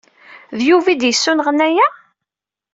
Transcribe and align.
D 0.57 0.59
Yuba 0.69 0.87
ay 0.91 0.97
d-yessunɣen 1.01 1.59
aya? 1.67 1.87